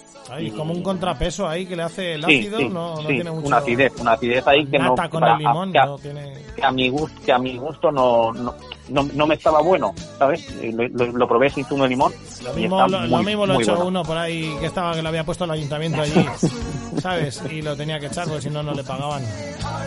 Como 0.57 0.73
un 0.73 0.81
contrapeso 0.81 1.47
ahí 1.47 1.65
que 1.65 1.75
le 1.75 1.83
hace 1.83 2.13
el 2.13 2.23
sí, 2.25 2.39
ácido, 2.39 2.57
sí, 2.59 2.69
no, 2.69 2.95
no 2.95 3.01
sí, 3.01 3.07
tiene 3.07 3.29
mucho... 3.31 3.47
una 3.47 3.57
acidez, 3.57 3.93
una 3.99 4.11
acidez 4.13 4.47
ahí 4.47 4.65
que 4.65 4.79
no 4.79 4.89
Nata 4.89 5.09
con 5.09 5.19
para- 5.19 5.33
el 5.33 5.39
limón, 5.39 5.71
que, 5.71 5.79
a, 5.79 5.85
no 5.85 5.97
tiene... 5.97 6.33
que 6.55 6.63
a 6.65 6.71
mi 6.71 6.89
gusto, 6.89 7.21
que 7.25 7.31
a 7.33 7.37
mi 7.37 7.57
gusto 7.57 7.91
no, 7.91 8.31
no, 8.33 8.55
no, 8.89 9.03
no 9.13 9.27
me 9.27 9.35
estaba 9.35 9.61
bueno, 9.61 9.93
¿sabes? 10.17 10.47
Eh, 10.61 10.71
Lo, 10.73 10.87
lo- 10.87 11.11
lo 11.17 11.27
probé 11.27 11.49
sin 11.49 11.65
zumo 11.65 11.83
de 11.83 11.89
limón. 11.89 12.13
Lo 12.43 12.53
mismo, 12.53 12.87
lo, 12.87 12.99
muy, 13.01 13.09
lo 13.09 13.17
mismo 13.23 13.45
lo 13.45 13.59
hecho 13.59 13.71
bueno. 13.75 13.87
uno 13.87 14.03
por 14.03 14.17
ahí 14.17 14.55
que 14.59 14.65
estaba 14.67 14.95
que 14.95 15.01
lo 15.01 15.09
había 15.09 15.23
puesto 15.25 15.43
el 15.43 15.51
ayuntamiento 15.51 16.01
allí, 16.01 16.25
¿sabes? 17.01 17.43
Y 17.51 17.61
lo 17.61 17.75
tenía 17.75 17.99
que 17.99 18.07
echar 18.07 18.25
porque 18.27 18.41
si 18.43 18.49
no, 18.49 18.63
no 18.63 18.73
le 18.73 18.83
pagaban. 18.83 19.21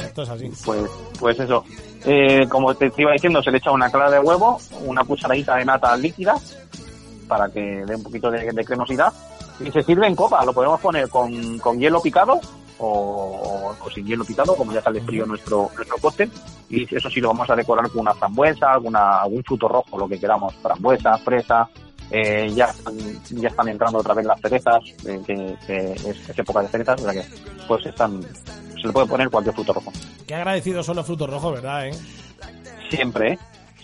Esto 0.04 0.22
es 0.22 0.28
así. 0.28 0.50
Pues, 0.64 0.82
pues 1.18 1.40
eso. 1.40 1.64
Eh, 2.04 2.46
como 2.48 2.72
te 2.74 2.92
iba 2.98 3.12
diciendo, 3.12 3.42
se 3.42 3.50
le 3.50 3.58
echa 3.58 3.70
una 3.72 3.90
clara 3.90 4.10
de 4.10 4.20
huevo, 4.20 4.58
una 4.84 5.02
cucharadita 5.02 5.56
de 5.56 5.64
nata 5.64 5.96
líquida 5.96 6.34
para 7.26 7.48
que 7.48 7.60
dé 7.86 7.96
un 7.96 8.02
poquito 8.04 8.30
de, 8.30 8.52
de 8.52 8.64
cremosidad. 8.64 9.12
Y 9.60 9.70
se 9.70 9.82
sirve 9.82 10.06
en 10.06 10.14
copa, 10.16 10.44
lo 10.44 10.52
podemos 10.52 10.80
poner 10.80 11.08
con, 11.08 11.58
con 11.58 11.78
hielo 11.78 12.00
picado 12.02 12.40
o, 12.78 13.74
o 13.80 13.90
sin 13.90 14.06
hielo 14.06 14.24
picado, 14.24 14.54
como 14.54 14.72
ya 14.72 14.82
sale 14.82 15.00
frío 15.00 15.24
nuestro, 15.26 15.70
nuestro 15.74 15.96
cóctel. 15.98 16.30
Y 16.68 16.94
eso 16.94 17.08
sí 17.08 17.20
lo 17.20 17.28
vamos 17.28 17.48
a 17.48 17.56
decorar 17.56 17.88
con 17.90 18.00
una 18.00 18.14
frambuesa, 18.14 18.72
alguna, 18.72 19.22
algún 19.22 19.42
fruto 19.44 19.68
rojo, 19.68 19.96
lo 19.98 20.08
que 20.08 20.18
queramos, 20.20 20.54
frambuesa, 20.56 21.16
fresa. 21.18 21.68
Eh, 22.10 22.52
ya, 22.54 22.66
están- 22.66 22.96
ya 23.30 23.48
están 23.48 23.68
entrando 23.68 23.98
otra 23.98 24.14
vez 24.14 24.26
las 24.26 24.40
cerezas, 24.40 24.80
eh, 25.06 25.20
que, 25.26 25.56
que 25.66 25.92
es, 25.92 26.28
es 26.28 26.38
época 26.38 26.62
de 26.62 26.68
cerezas, 26.68 27.00
o 27.00 27.04
sea 27.04 27.12
que 27.12 27.26
pues 27.66 27.84
están, 27.84 28.22
se 28.22 28.86
le 28.86 28.92
puede 28.92 29.06
poner 29.08 29.28
cualquier 29.28 29.52
fruto 29.54 29.72
rojo. 29.72 29.92
Qué 30.24 30.34
agradecido 30.36 30.84
son 30.84 30.94
los 30.96 31.04
frutos 31.06 31.28
rojos, 31.28 31.54
¿verdad? 31.54 31.88
Eh? 31.88 31.94
Siempre, 32.90 33.32
¿eh? 33.32 33.38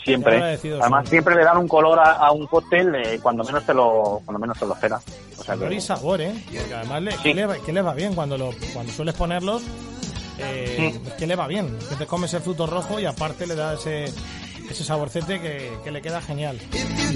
Siempre. 0.05 0.35
agradecidos 0.37 0.81
Además 0.83 1.09
siempre 1.09 1.35
le 1.35 1.45
dan 1.45 1.57
un 1.59 1.67
color 1.69 1.99
a, 1.99 2.13
a 2.13 2.31
un 2.33 2.47
cóctel 2.47 2.95
eh, 2.95 3.19
cuando 3.23 3.43
menos 3.45 3.65
te 3.65 3.73
lo 3.75 4.21
cuando 4.25 4.39
menos 4.39 4.59
te 4.59 4.67
lo 4.67 4.75
espera. 4.75 5.01
O 5.43 5.57
sea 5.59 5.73
y 5.73 5.81
sabor, 5.81 6.21
¿eh? 6.21 6.35
Porque 6.47 6.75
además 6.75 7.03
le, 7.03 7.13
Sí. 7.13 7.19
que 7.23 7.35
le, 7.35 7.47
va- 7.47 7.59
que 7.59 7.73
le 7.73 7.83
va 7.83 7.95
bien 7.95 8.15
cuando 8.15 8.39
lo 8.39 8.51
cuando 8.73 8.93
sueles 8.93 9.15
ponerlos. 9.15 9.63
Eh, 10.39 10.99
que 11.19 11.27
le 11.27 11.37
va 11.37 11.47
bien, 11.47 11.77
que 11.89 11.95
te 11.97 12.07
comes 12.07 12.33
el 12.35 12.41
fruto 12.41 12.67
rojo 12.67 12.99
y 12.99 13.05
aparte 13.05 13.47
le 13.47 13.55
da 13.55 13.75
ese, 13.75 14.05
ese 14.69 14.83
saborcete 14.85 15.41
que, 15.41 15.71
que 15.85 15.91
le 15.91 16.01
queda 16.01 16.21
genial. 16.23 16.59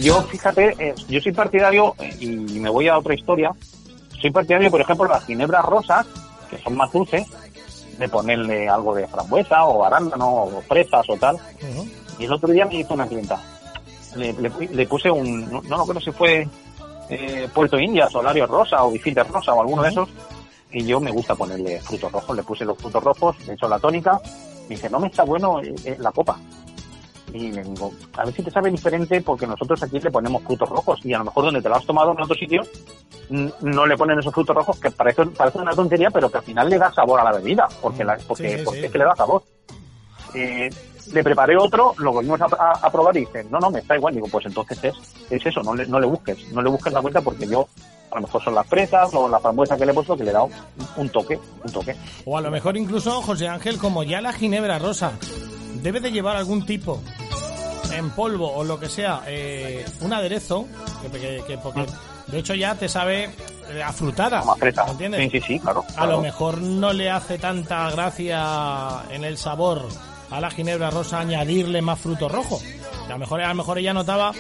yo 0.01 0.23
fíjate, 0.23 0.75
eh, 0.79 0.95
yo 1.09 1.21
soy 1.21 1.33
partidario 1.33 1.95
y 2.21 2.27
me 2.61 2.69
voy 2.69 2.89
a 2.89 2.99
otra 2.99 3.15
historia. 3.15 3.51
Soy 4.21 4.31
partidario, 4.31 4.71
por 4.71 4.81
ejemplo, 4.81 5.07
las 5.09 5.25
ginebras 5.25 5.65
rosas, 5.65 6.07
que 6.51 6.59
son 6.59 6.77
más 6.77 6.93
dulces, 6.93 7.27
de 7.99 8.09
ponerle 8.09 8.69
algo 8.69 8.95
de 8.95 9.07
frambuesa 9.09 9.65
o 9.65 9.85
arándano 9.85 10.29
o 10.45 10.63
fresas 10.69 11.09
o 11.09 11.17
tal. 11.17 11.37
Y 12.19 12.25
el 12.25 12.33
otro 12.33 12.53
día 12.53 12.67
me 12.67 12.77
hizo 12.77 12.95
una 12.95 13.07
clienta. 13.07 13.41
Le, 14.15 14.33
le, 14.35 14.51
le 14.71 14.87
puse 14.87 15.11
un, 15.11 15.51
no, 15.51 15.63
no 15.63 15.79
recuerdo 15.79 16.01
si 16.01 16.13
fue 16.13 16.47
eh, 17.09 17.49
Puerto 17.53 17.79
India, 17.79 18.09
Solario 18.09 18.47
Rosa 18.47 18.85
o 18.85 18.91
Bifite 18.91 19.25
Rosa 19.25 19.55
o 19.55 19.61
alguno 19.61 19.83
de 19.83 19.91
esos. 19.91 20.09
Y 20.73 20.85
yo 20.85 21.01
me 21.01 21.11
gusta 21.11 21.35
ponerle 21.35 21.81
frutos 21.81 22.13
rojos. 22.13 22.37
Le 22.37 22.43
puse 22.43 22.65
los 22.65 22.77
frutos 22.77 23.03
rojos, 23.03 23.37
le 23.47 23.55
echo 23.55 23.69
la 23.69 23.79
tónica. 23.79 24.21
Me 24.69 24.75
dice, 24.75 24.91
no 24.91 24.99
me 24.99 25.07
está 25.09 25.23
bueno 25.23 25.61
eh, 25.63 25.75
eh, 25.85 25.97
la 25.99 26.13
copa. 26.13 26.39
Y 27.33 27.53
le 27.53 27.63
digo, 27.63 27.93
a 28.17 28.25
ver 28.25 28.35
si 28.35 28.43
te 28.43 28.51
sabe 28.51 28.71
diferente 28.71 29.21
porque 29.21 29.47
nosotros 29.47 29.83
aquí 29.83 30.01
le 30.01 30.11
ponemos 30.11 30.43
frutos 30.43 30.69
rojos 30.69 31.01
y 31.05 31.13
a 31.13 31.19
lo 31.19 31.25
mejor 31.25 31.45
donde 31.45 31.61
te 31.61 31.69
lo 31.69 31.77
has 31.77 31.85
tomado 31.85 32.13
en 32.13 32.21
otro 32.21 32.35
sitio 32.35 32.63
no 33.29 33.87
le 33.87 33.97
ponen 33.97 34.19
esos 34.19 34.33
frutos 34.33 34.55
rojos 34.55 34.79
que 34.79 34.91
parece, 34.91 35.27
parece 35.27 35.59
una 35.59 35.73
tontería 35.73 36.11
pero 36.11 36.31
que 36.31 36.39
al 36.39 36.45
final 36.45 36.71
le 36.71 36.79
da 36.79 36.93
sabor 36.93 37.21
a 37.21 37.25
la 37.25 37.33
bebida 37.33 37.69
porque, 37.83 38.05
la, 38.05 38.17
porque, 38.27 38.51
Sí, 38.51 38.59
sí, 38.59 38.65
porque 38.65 38.81
sí. 38.81 38.87
es 38.87 38.93
que 38.93 38.99
le 38.99 39.05
da 39.05 39.17
sabor. 39.17 39.43
Eh, 40.35 40.71
le 41.13 41.23
preparé 41.25 41.57
otro, 41.57 41.95
lo 41.99 42.13
volvimos 42.13 42.41
a, 42.41 42.47
a- 42.47 42.79
a 42.83 42.91
probar 42.91 43.17
y 43.17 43.21
dicen, 43.21 43.47
no, 43.51 43.59
no, 43.59 43.71
me 43.71 43.81
está 43.81 43.97
igual. 43.97 44.15
Digo, 44.15 44.29
pues 44.31 44.47
entonces 44.47 44.79
es, 44.85 44.95
es 45.31 45.47
eso, 45.47 45.63
no 45.63 45.75
le, 45.75 45.87
no 45.87 45.99
le 46.01 46.07
busques, 46.07 46.37
no 46.53 46.63
le 46.63 46.71
busques 46.71 46.93
la 46.93 47.01
vuelta 47.01 47.21
porque 47.21 47.47
yo, 47.47 47.67
a 48.11 48.17
lo 48.17 48.23
mejor 48.23 48.43
son 48.43 48.55
las 48.55 48.67
fresas 48.67 49.09
o 49.15 49.29
la 49.29 49.39
frambuesa 49.41 49.77
que 49.77 49.85
le 49.87 49.93
he 49.93 49.95
puesto 49.95 50.17
que 50.17 50.25
le 50.25 50.31
he 50.31 50.35
dado 50.35 50.49
un, 50.97 51.09
toque, 51.11 51.39
un 51.65 51.73
toque. 51.73 51.97
O 52.25 52.37
a 52.37 52.41
lo 52.41 52.51
mejor 52.51 52.77
incluso, 52.77 53.23
José 53.23 53.49
Ángel, 53.49 53.79
como 53.79 54.03
ya 54.03 54.21
la 54.21 54.33
ginebra 54.33 54.79
rosa 54.79 55.13
debe 55.83 56.01
de 56.01 56.11
llevar 56.13 56.37
algún 56.37 56.65
tipo 56.67 57.01
en 57.95 58.11
polvo 58.11 58.53
o 58.53 58.65
lo 58.65 58.79
que 58.81 58.89
sea, 58.89 59.23
eh, 59.27 59.85
un 60.01 60.13
aderezo, 60.13 60.67
que, 61.03 61.19
que- 61.19 61.45
que- 61.47 61.59
porque 61.59 61.87
de 62.27 62.39
hecho 62.39 62.55
ya 62.55 62.75
te 62.75 62.89
sabe 62.89 63.31
eh, 63.71 63.83
afrutada, 63.83 64.41
Como 64.41 64.57
fresa. 64.57 64.85
¿me 64.85 64.91
entiendes? 64.93 65.21
Sí, 65.23 65.31
sí, 65.41 65.47
sí, 65.47 65.61
claro. 65.61 65.85
A 65.91 65.93
claro. 65.95 66.11
lo 66.13 66.21
mejor 66.21 66.61
no 66.61 66.93
le 66.93 67.11
hace 67.11 67.39
tanta 67.39 67.91
gracia 67.91 69.03
en 69.11 69.25
el 69.25 69.37
sabor 69.39 69.83
a 70.31 70.41
la 70.41 70.51
ginebra 70.51 70.91
rosa 70.91 71.21
añadirle 71.21 71.81
más 71.83 71.99
fruto 72.01 72.29
rojo. 72.29 72.59
A 73.07 73.11
lo 73.11 73.19
mejor, 73.19 73.41
a 73.41 73.49
lo 73.49 73.55
mejor 73.55 73.79
ella 73.79 73.93
notaba 73.95 74.33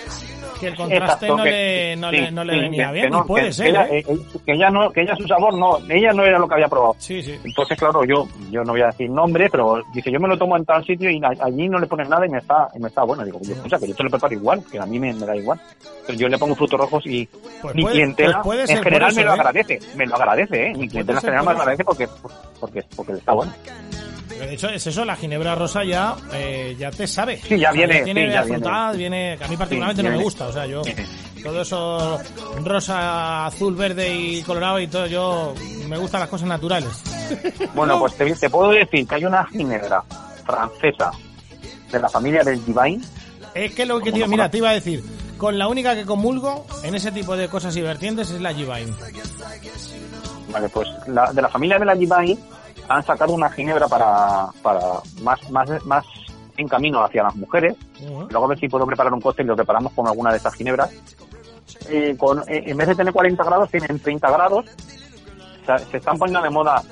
que 0.59 0.69
el 0.69 0.75
contraste 0.75 1.27
Exacto, 1.27 1.37
no, 1.37 1.45
que- 1.45 1.51
le, 1.51 1.97
no, 1.97 2.11
sí, 2.11 2.17
le, 2.17 2.31
no 2.33 2.45
le 2.45 2.53
sí, 2.55 2.59
venía 2.61 2.87
que- 2.87 2.93
bien. 2.95 3.05
que 3.05 3.11
no, 3.11 3.27
puede 3.27 3.53
ser, 3.53 3.65
que 3.67 3.71
ella, 3.71 3.87
¿eh? 3.89 3.99
eh, 3.99 4.05
eh, 4.09 4.39
que 4.45 4.53
ella 4.55 4.71
no, 4.71 4.91
que 4.91 5.03
ella 5.03 5.15
su 5.17 5.29
sabor 5.29 5.55
no, 5.57 5.79
ella 5.91 6.13
no 6.13 6.25
era 6.25 6.39
lo 6.39 6.49
que 6.49 6.55
había 6.55 6.67
probado. 6.69 6.97
Sí. 6.99 7.21
Entonces, 7.45 7.79
claro, 7.79 8.05
yo, 8.05 8.27
yo 8.51 8.65
no 8.65 8.73
voy 8.73 8.81
a 8.81 8.87
decir 8.87 9.09
nombre, 9.11 9.49
pero 9.51 9.83
dice, 9.93 10.11
yo 10.11 10.19
me 10.19 10.29
lo 10.29 10.37
tomo 10.39 10.57
en 10.57 10.65
tal 10.65 10.85
sitio 10.85 11.11
y 11.11 11.21
allí 11.25 11.69
no 11.69 11.79
le 11.79 11.87
ponen 11.87 12.09
nada 12.09 12.27
y 12.27 12.31
me 12.31 12.39
está, 12.39 12.69
y 12.75 12.79
me 12.81 12.89
está 12.89 13.05
bueno. 13.05 13.23
Digo, 13.25 13.39
yo, 13.43 13.53
escucha, 13.55 13.79
que 13.79 13.87
yo 13.89 13.95
te 13.95 14.03
lo 14.03 14.11
preparo 14.11 14.35
igual, 14.35 14.65
que 14.71 14.79
a 14.81 14.87
mí 14.87 14.99
me, 14.99 15.13
me 15.13 15.27
da 15.27 15.37
igual. 15.37 15.61
Pero 16.07 16.19
yo 16.19 16.29
le 16.29 16.39
pongo 16.39 16.55
frutos 16.57 16.81
rojos 16.81 17.07
y 17.07 17.27
Pues 17.63 17.75
mi 17.75 17.83
puede- 17.83 17.95
clientela 17.95 18.41
pues 18.43 18.57
puede 18.57 18.67
ser 18.67 18.79
en 18.79 18.83
general 18.83 19.15
me 19.15 19.23
lo 19.25 19.31
¿eh? 19.31 19.35
agradece, 19.35 19.79
me 19.95 20.07
lo 20.07 20.17
agradece, 20.17 20.67
¿eh? 20.69 20.73
Mi 20.75 20.89
clientela 20.89 21.19
en 21.19 21.25
general 21.25 21.45
me 21.47 21.53
lo 21.53 21.59
agradece 21.61 21.85
porque, 21.85 22.09
porque, 22.59 22.83
porque 22.97 23.13
está 23.13 23.33
bueno. 23.35 23.53
De 24.39 24.55
hecho 24.55 24.69
es 24.69 24.87
eso, 24.87 25.05
la 25.05 25.17
ginebra 25.17 25.55
rosa 25.55 25.83
ya, 25.85 26.15
eh, 26.33 26.77
ya 26.79 26.91
te 26.91 27.07
sabe. 27.07 27.39
Sí, 27.41 27.59
ya 27.59 27.71
O 27.71 27.73
sea, 27.75 27.87
viene, 27.87 28.03
tiene 28.03 28.27
sí, 28.27 28.33
ya 28.33 28.41
afrutada, 28.41 28.93
viene. 28.93 29.37
que 29.39 29.45
a 29.45 29.49
mí 29.49 29.57
particularmente 29.57 30.01
Sí, 30.03 30.05
no 30.05 30.11
me 30.11 30.17
viene. 30.17 30.25
gusta, 30.25 30.47
o 30.49 30.53
sea, 30.53 30.67
yo 30.67 30.83
todo 31.43 31.61
eso 31.63 32.19
rosa, 32.65 33.47
azul, 33.47 33.75
verde 33.77 34.15
y 34.15 34.43
colorado 34.43 34.81
y 34.81 34.87
todo, 34.89 35.07
yo 35.07 35.55
me 35.89 35.97
gustan 35.99 36.21
las 36.21 36.29
cosas 36.29 36.49
naturales. 36.49 36.91
Bueno, 37.75 37.99
pues 37.99 38.15
te, 38.17 38.35
te 38.35 38.51
puedo 38.51 38.71
decir 38.71 39.07
que 39.07 39.15
hay 39.17 39.25
una 39.25 39.45
ginebra 39.47 40.03
francesa 40.45 41.11
de 41.91 41.99
la 42.01 42.09
familia 42.09 42.43
del 42.45 42.65
Divine 42.65 43.01
Es 43.55 43.75
que 43.75 43.87
lo 43.87 43.99
que 44.01 44.11
¿Cómo 44.11 44.17
tío, 44.17 44.27
no 44.27 44.31
mira, 44.31 44.51
te 44.51 44.59
iba 44.59 44.71
a 44.71 44.75
decir, 44.75 45.03
con 45.39 45.59
la 45.59 45.69
única 45.69 45.95
que 45.95 46.05
comulgo 46.05 46.67
en 46.83 46.95
ese 46.95 47.11
tipo 47.13 47.37
de 47.37 47.49
cosas 47.49 47.77
y 47.77 47.81
vertientes 47.83 48.31
es 48.31 48.41
la 48.41 48.53
Givine. 48.53 48.93
Vale, 50.53 50.69
pues 50.69 50.89
la, 51.09 51.33
de 51.33 51.43
la 51.43 51.49
familia 51.49 51.79
de 51.79 51.85
la 51.85 51.95
Divine 51.95 52.39
han 52.89 53.03
sacado 53.05 53.33
una 53.33 53.51
ginebra 53.51 53.89
para, 53.89 54.49
para 54.63 54.81
más, 55.23 55.51
más, 55.51 55.87
más 55.87 56.05
en 56.57 56.69
camino 56.69 57.03
hacia 57.05 57.23
las 57.23 57.37
mujeres. 57.37 57.77
Ujú. 58.03 58.27
Luego 58.31 58.45
a 58.47 58.49
ver 58.49 58.59
si 58.59 58.69
puedo 58.69 58.87
preparar 58.87 59.13
un 59.13 59.21
cóctel 59.21 59.47
y 59.47 59.49
lo 59.49 59.57
preparamos 59.57 59.93
con 59.93 60.07
alguna 60.07 60.31
de 60.31 60.39
estas 60.39 60.55
ginebras. 60.55 60.91
Eh, 61.89 62.17
con, 62.19 62.41
eh, 62.49 62.65
en 62.67 62.77
vez 62.77 62.89
de 62.89 62.95
tener 62.95 63.13
40 63.13 63.45
grados, 63.45 63.71
tienen 63.71 63.99
30 63.99 64.31
grados. 64.31 64.65
O 65.63 65.67
sea, 65.67 65.79
se 65.79 65.97
están 65.97 66.17
poniendo 66.17 66.43
de 66.43 66.51
moda 66.51 66.83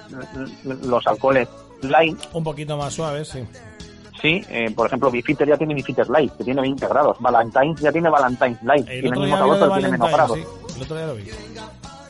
los 0.65 1.07
alcoholes 1.07 1.49
light. 1.83 2.19
Un 2.33 2.45
poquito 2.45 2.77
más 2.77 2.93
suave, 2.93 3.25
sí. 3.25 3.45
Sí, 4.21 4.43
eh, 4.49 4.71
por 4.75 4.87
ejemplo, 4.87 5.11
Bifitter 5.11 5.47
ya 5.47 5.59
tiene 5.59 5.75
Bifitter 5.75 6.09
Light, 6.09 6.33
que 6.37 6.45
tiene 6.45 6.63
20 6.63 6.87
grados. 6.89 7.19
Valentine's 7.21 7.79
ya 7.81 7.93
tiene 7.93 8.09
Valentine's 8.09 8.63
Light, 8.63 8.89
El 8.89 9.01
tiene 9.03 9.17
el 9.17 9.23
mismo 9.23 9.37
sabor, 9.37 9.59
pero 9.59 9.73
tiene 9.75 9.91
menos 9.91 10.11
grados. 10.11 10.39
sí. 10.39 10.45
El 10.77 10.83
otro 10.83 10.97
día 10.97 11.07
lo 11.07 11.15
vi. 11.15 11.25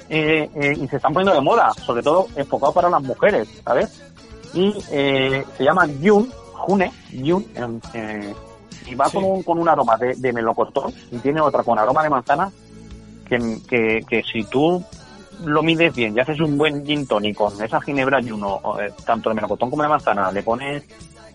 Eh, 0.08 0.50
eh, 0.54 0.75
y 0.80 0.87
se 0.88 0.96
están 0.96 1.12
poniendo 1.12 1.34
de 1.34 1.40
moda, 1.40 1.73
sobre 1.84 2.02
todo 2.02 2.26
enfocado 2.37 2.73
para 2.73 2.90
las 2.90 3.02
mujeres, 3.02 3.49
¿sabes? 3.64 4.02
Y 4.52 4.73
eh, 4.90 5.44
se 5.56 5.64
llaman 5.64 5.99
June, 6.02 6.28
June, 6.56 7.46
em, 7.54 7.80
eh, 7.94 8.34
y 8.87 8.94
va 8.94 9.08
Sí. 9.08 9.16
con, 9.16 9.25
un, 9.25 9.42
con 9.42 9.58
un 9.58 9.68
aroma 9.68 9.96
de, 9.96 10.14
de 10.14 10.32
melocotón 10.32 10.92
y 11.11 11.18
tiene 11.18 11.40
otra 11.40 11.62
con 11.62 11.78
aroma 11.78 12.02
de 12.02 12.11
manzana 12.11 12.50
que, 13.28 13.58
que, 13.68 14.00
que 14.08 14.23
si 14.23 14.44
tú 14.44 14.82
lo 15.44 15.62
mides 15.62 15.94
bien 15.94 16.16
y 16.16 16.20
haces 16.20 16.38
un 16.40 16.56
buen 16.56 16.84
gin 16.87 17.06
tonic 17.06 17.37
con 17.37 17.61
esa 17.62 17.80
ginebra 17.80 18.20
Juno, 18.23 18.61
o, 18.62 18.80
eh, 18.80 18.92
tanto 19.04 19.30
de 19.30 19.34
melocotón 19.34 19.70
como 19.70 19.82
de 19.82 19.88
manzana, 19.88 20.30
le 20.30 20.42
pones 20.42 20.84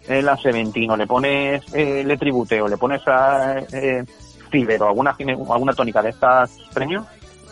eh, 0.08 0.22
la 0.22 0.38
Seventino, 0.38 0.96
le 0.96 1.06
pones 1.08 1.62
eh, 1.74 2.04
Le 2.06 2.18
Tribute 2.18 2.62
o 2.62 2.68
le 2.68 2.78
pones 2.78 3.02
a 3.08 3.58
eh, 3.72 4.04
Cider 4.52 4.82
o 4.84 4.88
alguna, 4.88 5.16
alguna 5.52 5.74
tónica 5.74 6.02
de 6.02 6.10
estas 6.10 6.52
premios, 6.74 7.06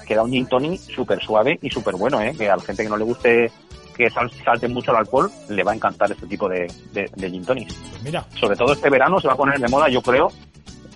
queda 0.07 0.23
un 0.23 0.31
gin 0.31 0.47
tonic 0.47 0.79
súper 0.79 1.21
suave 1.21 1.59
y 1.61 1.69
súper 1.69 1.95
bueno, 1.95 2.21
¿eh? 2.21 2.33
que 2.37 2.49
a 2.49 2.55
la 2.55 2.63
gente 2.63 2.83
que 2.83 2.89
no 2.89 2.97
le 2.97 3.03
guste 3.03 3.51
que 3.95 4.09
sal- 4.11 4.31
salte 4.45 4.67
mucho 4.67 4.91
el 4.91 4.97
alcohol, 4.97 5.31
le 5.49 5.63
va 5.63 5.71
a 5.71 5.75
encantar 5.75 6.11
este 6.11 6.27
tipo 6.27 6.47
de, 6.47 6.71
de, 6.93 7.09
de 7.15 7.29
gin 7.31 7.43
tonics. 7.43 7.73
Pues 7.73 8.03
mira, 8.03 8.25
Sobre 8.39 8.55
todo 8.55 8.73
este 8.73 8.89
verano 8.89 9.19
se 9.19 9.27
va 9.27 9.33
a 9.33 9.37
poner 9.37 9.59
de 9.59 9.67
moda, 9.67 9.89
yo 9.89 10.01
creo, 10.03 10.31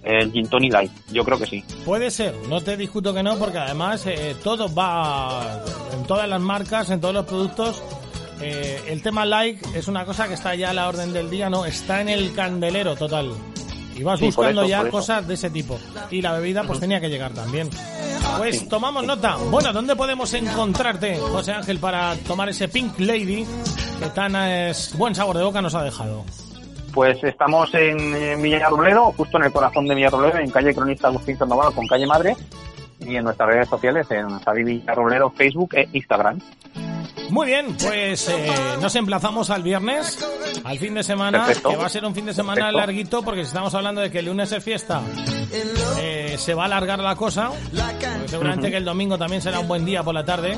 el 0.03 0.31
gin 0.31 0.47
tonic 0.47 0.71
light. 0.73 0.91
Yo 1.11 1.23
creo 1.25 1.37
que 1.39 1.45
sí. 1.47 1.63
Puede 1.83 2.11
ser, 2.11 2.35
no 2.47 2.61
te 2.61 2.77
discuto 2.77 3.13
que 3.13 3.23
no, 3.23 3.37
porque 3.37 3.57
además 3.57 4.05
eh, 4.05 4.35
todo 4.43 4.73
va 4.73 5.63
en 5.93 6.03
todas 6.05 6.29
las 6.29 6.39
marcas, 6.41 6.89
en 6.91 7.01
todos 7.01 7.13
los 7.15 7.25
productos. 7.25 7.81
eh, 8.39 8.79
el 8.87 9.01
tema 9.01 9.25
like 9.25 9.59
es 9.77 9.87
una 9.87 10.05
cosa 10.05 10.27
que 10.27 10.35
está 10.35 10.53
ya 10.55 10.69
a 10.69 10.73
la 10.73 10.87
orden 10.87 11.11
del 11.13 11.29
día, 11.29 11.49
no, 11.49 11.65
está 11.65 12.01
en 12.01 12.09
el 12.09 12.33
candelero 12.33 12.95
total. 12.95 13.31
Y 13.95 14.03
vas 14.03 14.19
Sí, 14.19 14.25
buscando 14.27 14.61
eso, 14.61 14.69
ya 14.69 14.87
cosas 14.89 15.27
de 15.27 15.33
ese 15.33 15.49
tipo. 15.49 15.77
Y 16.11 16.21
la 16.21 16.33
bebida 16.33 16.63
pues 16.63 16.79
tenía 16.79 16.99
que 17.01 17.09
llegar 17.09 17.33
también. 17.33 17.69
Pues 18.38 18.67
tomamos 18.67 19.05
nota. 19.05 19.38
Bueno, 19.50 19.71
¿dónde 19.73 19.95
podemos 19.95 20.33
encontrarte, 20.33 21.17
José 21.17 21.53
Ángel, 21.53 21.79
para 21.79 22.15
tomar 22.27 22.50
ese 22.50 22.67
Pink 22.67 23.00
Lady 23.00 23.45
que 24.00 24.09
tan 24.13 24.33
eh, 24.35 24.71
buen 24.95 25.13
sabor 25.15 25.38
de 25.38 25.43
boca 25.43 25.61
nos 25.61 25.75
ha 25.75 25.83
dejado? 25.83 26.23
Pues 26.93 27.23
estamos 27.23 27.73
en, 27.73 28.41
Villarrobledo, 28.41 29.13
justo 29.13 29.38
en 29.38 29.45
el 29.45 29.51
corazón 29.51 29.88
de 29.88 29.95
Villarrobledo, 29.95 30.39
en 30.39 30.51
calle 30.51 30.73
Cronista 30.73 31.07
Agustín 31.07 31.38
Sandoval 31.38 31.73
con 31.73 31.88
calle 31.88 32.05
Madre, 32.05 32.35
y 33.00 33.15
en 33.15 33.23
nuestras 33.23 33.50
redes 33.50 33.69
sociales, 33.69 34.07
en 34.11 34.39
Javi 34.39 34.63
Villarrobledo, 34.63 35.29
Facebook 35.31 35.75
e 35.75 35.88
Instagram. 35.93 36.39
Muy 37.31 37.47
bien, 37.47 37.75
pues 37.81 38.27
eh, 38.27 38.53
nos 38.81 38.93
emplazamos 38.95 39.50
al 39.50 39.63
viernes, 39.63 40.17
al 40.65 40.77
fin 40.77 40.93
de 40.93 41.01
semana, 41.03 41.45
Perfecto. 41.45 41.69
que 41.69 41.75
va 41.77 41.85
a 41.85 41.89
ser 41.89 42.03
un 42.05 42.13
fin 42.13 42.25
de 42.25 42.33
semana 42.33 42.55
Perfecto. 42.65 42.77
larguito, 42.77 43.21
porque 43.23 43.41
si 43.41 43.47
estamos 43.47 43.73
hablando 43.73 44.01
de 44.01 44.11
que 44.11 44.19
el 44.19 44.25
lunes 44.25 44.51
es 44.51 44.61
fiesta, 44.63 45.01
eh, 46.00 46.35
se 46.38 46.53
va 46.53 46.63
a 46.63 46.65
alargar 46.65 47.00
la 47.00 47.15
cosa, 47.15 47.50
seguramente 48.27 48.69
que 48.69 48.77
el 48.77 48.85
domingo 48.85 49.17
también 49.17 49.41
será 49.41 49.59
un 49.59 49.67
buen 49.67 49.85
día 49.85 50.03
por 50.03 50.13
la 50.13 50.25
tarde. 50.25 50.57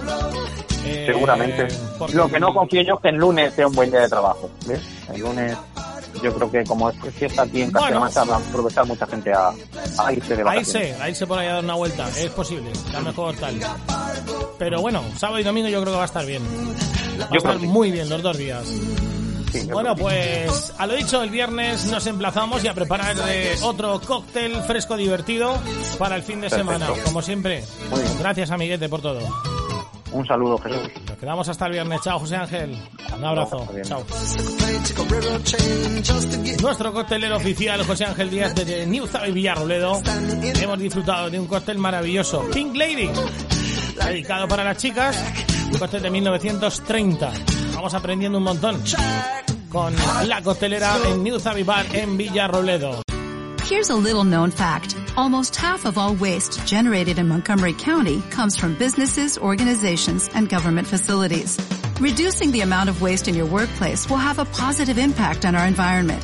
eh, 0.86 1.04
Seguramente. 1.06 1.68
porque- 1.98 2.16
Lo 2.16 2.28
que 2.28 2.40
no 2.40 2.54
confío 2.54 2.82
yo 2.82 2.96
es 2.96 3.02
que 3.02 3.10
el 3.10 3.16
lunes 3.16 3.54
sea 3.54 3.68
un 3.68 3.74
buen 3.74 3.90
día 3.90 4.02
de 4.02 4.10
trabajo. 4.10 4.50
¿ves? 4.66 4.82
El 5.14 5.22
lunes, 5.22 5.56
yo 6.22 6.34
creo 6.34 6.52
que 6.52 6.64
como 6.66 6.90
es 6.90 6.96
fiesta 7.14 7.44
aquí 7.44 7.62
en 7.62 7.72
Bueno. 7.72 8.00
Castilla-La 8.00 8.00
Mancha, 8.00 8.24
va 8.26 8.36
a 8.36 8.50
aprovechar 8.50 8.86
mucha 8.88 9.06
gente 9.08 9.32
a, 9.32 9.52
a 10.00 10.12
irse 10.12 10.36
de 10.36 10.42
A 10.42 10.46
vacaciones. 10.46 10.90
irse, 10.90 11.02
a 11.02 11.10
irse 11.10 11.26
por 11.28 11.38
ahí 11.40 11.48
a 11.48 11.54
dar 11.54 11.64
una 11.64 11.76
vuelta, 11.76 12.10
es 12.18 12.30
posible, 12.32 12.72
a 12.94 13.00
lo 13.00 13.06
mejor 13.06 13.36
tal. 13.38 13.60
Pero 14.58 14.82
bueno, 14.82 15.04
sábado 15.18 15.40
y 15.40 15.44
domingo 15.44 15.68
yo 15.70 15.82
creo 15.82 15.94
que 15.94 15.98
va 15.98 16.04
a 16.04 16.08
estar 16.08 16.26
bien. 16.26 16.44
Va 17.22 17.28
a 17.32 17.38
estar 17.38 17.60
muy 17.60 17.92
bien 17.92 18.10
los 18.10 18.22
dos 18.22 18.38
días. 18.38 18.66
Bueno, 19.72 19.96
pues 19.96 20.74
a 20.78 20.88
lo 20.88 20.96
dicho, 20.96 21.22
el 21.22 21.30
viernes 21.30 21.86
nos 21.86 22.08
emplazamos 22.08 22.64
y 22.64 22.68
a 22.68 22.74
preparar 22.74 23.16
eh, 23.28 23.56
otro 23.62 24.02
cóctel 24.02 24.56
fresco 24.64 24.98
divertido 24.98 25.54
para 26.00 26.16
el 26.16 26.24
fin 26.24 26.42
de 26.42 26.50
Perfecto. 26.50 26.74
semana, 26.74 27.04
como 27.04 27.22
siempre. 27.22 27.64
Gracias, 28.20 28.50
amiguete, 28.52 28.90
por 28.90 29.02
todo. 29.02 29.20
Un 30.12 30.26
saludo, 30.28 30.58
Jesús. 30.60 30.90
Nos 31.08 31.18
quedamos 31.18 31.50
hasta 31.50 31.66
el 31.66 31.72
viernes. 31.72 32.02
Chao, 32.02 32.20
José 32.20 32.36
Ángel. 32.36 32.78
Un 33.18 33.26
abrazo. 33.26 33.68
Chao. 33.84 34.04
Nuestro 36.62 36.94
coctelero 36.94 37.38
oficial, 37.38 37.84
José 37.86 38.06
Ángel 38.06 38.30
Díaz, 38.30 38.54
de 38.56 38.86
New 38.86 39.08
Villarroledo. 39.34 40.02
Hemos 40.62 40.80
disfrutado 40.80 41.30
de 41.30 41.40
un 41.40 41.48
cóctel 41.48 41.78
maravilloso. 41.80 42.44
Pink 42.52 42.76
Lady. 42.76 43.10
Dedicado 43.96 44.48
para 44.48 44.64
las 44.64 44.78
chicas. 44.78 45.18
Un 45.72 46.02
de 46.02 46.10
1930. 46.10 47.32
Vamos 47.74 47.94
aprendiendo 47.94 48.38
un 48.38 48.44
montón. 48.44 48.82
Con 49.70 49.94
la 50.28 50.42
costelera 50.42 50.96
en 51.08 51.24
New 51.24 51.40
Zavi 51.40 51.64
Bar 51.64 51.86
en 51.94 52.18
Villarroledo. 52.18 53.02
Here's 53.70 53.90
a 53.90 53.96
little 53.96 54.24
known 54.24 54.52
fact. 54.52 54.96
Almost 55.16 55.56
half 55.56 55.86
of 55.86 55.98
all 55.98 56.16
waste 56.16 56.66
generated 56.68 57.18
in 57.18 57.28
Montgomery 57.28 57.74
County 57.74 58.22
comes 58.30 58.58
from 58.58 58.76
businesses, 58.76 59.38
organizations, 59.38 60.30
and 60.36 60.50
government 60.50 60.88
facilities. 60.88 61.58
Reducing 62.00 62.52
the 62.52 62.62
amount 62.62 62.90
of 62.90 63.02
waste 63.02 63.28
in 63.28 63.36
your 63.36 63.46
workplace 63.46 64.10
will 64.10 64.18
have 64.18 64.40
a 64.40 64.46
positive 64.46 64.98
impact 64.98 65.46
on 65.46 65.56
our 65.56 65.66
environment. 65.66 66.24